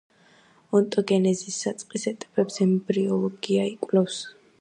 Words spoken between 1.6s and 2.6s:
საწყის ეტაპებს